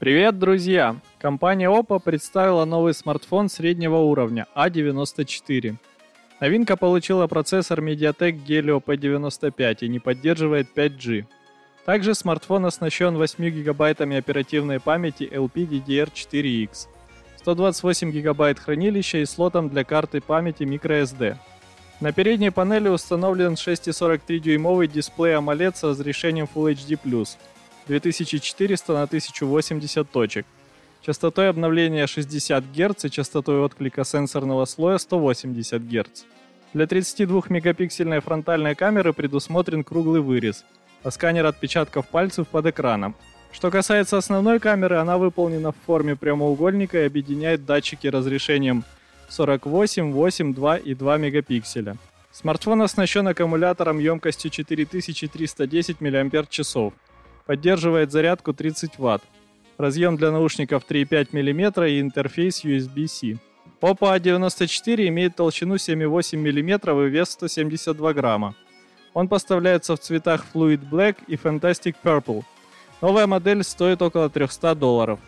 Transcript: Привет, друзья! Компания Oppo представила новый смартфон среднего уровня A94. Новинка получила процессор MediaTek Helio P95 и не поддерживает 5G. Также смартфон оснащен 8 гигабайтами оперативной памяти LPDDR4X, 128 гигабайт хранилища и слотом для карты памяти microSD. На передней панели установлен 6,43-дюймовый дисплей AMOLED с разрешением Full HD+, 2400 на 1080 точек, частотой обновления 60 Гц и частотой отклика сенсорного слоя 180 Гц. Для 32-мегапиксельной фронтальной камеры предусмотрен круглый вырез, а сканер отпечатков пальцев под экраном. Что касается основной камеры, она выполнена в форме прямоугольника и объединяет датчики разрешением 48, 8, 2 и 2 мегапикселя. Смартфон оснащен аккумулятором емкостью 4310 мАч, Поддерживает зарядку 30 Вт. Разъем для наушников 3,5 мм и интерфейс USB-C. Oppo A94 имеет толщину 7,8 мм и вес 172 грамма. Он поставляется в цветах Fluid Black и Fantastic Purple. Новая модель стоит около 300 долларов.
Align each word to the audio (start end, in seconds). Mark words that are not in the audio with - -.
Привет, 0.00 0.38
друзья! 0.38 0.96
Компания 1.18 1.68
Oppo 1.68 2.00
представила 2.00 2.64
новый 2.64 2.94
смартфон 2.94 3.50
среднего 3.50 3.96
уровня 3.96 4.46
A94. 4.56 5.76
Новинка 6.40 6.78
получила 6.78 7.26
процессор 7.26 7.80
MediaTek 7.80 8.42
Helio 8.46 8.82
P95 8.82 9.76
и 9.82 9.88
не 9.88 9.98
поддерживает 9.98 10.68
5G. 10.74 11.26
Также 11.84 12.14
смартфон 12.14 12.64
оснащен 12.64 13.18
8 13.18 13.46
гигабайтами 13.50 14.16
оперативной 14.16 14.80
памяти 14.80 15.28
LPDDR4X, 15.30 16.88
128 17.36 18.10
гигабайт 18.10 18.58
хранилища 18.58 19.18
и 19.18 19.26
слотом 19.26 19.68
для 19.68 19.84
карты 19.84 20.22
памяти 20.22 20.62
microSD. 20.62 21.36
На 22.00 22.12
передней 22.12 22.48
панели 22.48 22.88
установлен 22.88 23.52
6,43-дюймовый 23.52 24.86
дисплей 24.86 25.34
AMOLED 25.34 25.76
с 25.76 25.82
разрешением 25.82 26.48
Full 26.54 26.72
HD+, 26.72 27.28
2400 27.90 28.92
на 28.92 29.02
1080 29.02 30.08
точек, 30.08 30.46
частотой 31.02 31.50
обновления 31.50 32.06
60 32.06 32.64
Гц 32.72 33.06
и 33.06 33.10
частотой 33.10 33.58
отклика 33.58 34.04
сенсорного 34.04 34.64
слоя 34.64 34.98
180 34.98 35.82
Гц. 35.82 36.22
Для 36.72 36.84
32-мегапиксельной 36.84 38.20
фронтальной 38.20 38.76
камеры 38.76 39.12
предусмотрен 39.12 39.82
круглый 39.82 40.20
вырез, 40.20 40.64
а 41.02 41.10
сканер 41.10 41.46
отпечатков 41.46 42.06
пальцев 42.06 42.46
под 42.46 42.66
экраном. 42.66 43.16
Что 43.50 43.72
касается 43.72 44.18
основной 44.18 44.60
камеры, 44.60 44.98
она 44.98 45.18
выполнена 45.18 45.72
в 45.72 45.76
форме 45.84 46.14
прямоугольника 46.14 47.02
и 47.02 47.06
объединяет 47.06 47.64
датчики 47.64 48.06
разрешением 48.06 48.84
48, 49.30 50.12
8, 50.12 50.54
2 50.54 50.76
и 50.76 50.94
2 50.94 51.16
мегапикселя. 51.18 51.96
Смартфон 52.30 52.82
оснащен 52.82 53.26
аккумулятором 53.26 53.98
емкостью 53.98 54.52
4310 54.52 56.00
мАч, 56.00 56.92
Поддерживает 57.50 58.12
зарядку 58.12 58.52
30 58.52 58.96
Вт. 58.96 59.22
Разъем 59.76 60.16
для 60.16 60.30
наушников 60.30 60.84
3,5 60.88 61.30
мм 61.32 61.82
и 61.82 62.00
интерфейс 62.00 62.64
USB-C. 62.64 63.38
Oppo 63.80 64.16
A94 64.16 65.08
имеет 65.08 65.34
толщину 65.34 65.74
7,8 65.74 66.36
мм 66.36 66.92
и 67.04 67.10
вес 67.10 67.30
172 67.30 68.12
грамма. 68.12 68.54
Он 69.14 69.26
поставляется 69.26 69.96
в 69.96 69.98
цветах 69.98 70.46
Fluid 70.54 70.88
Black 70.88 71.16
и 71.26 71.34
Fantastic 71.34 71.96
Purple. 72.04 72.44
Новая 73.00 73.26
модель 73.26 73.64
стоит 73.64 74.00
около 74.00 74.30
300 74.30 74.76
долларов. 74.76 75.18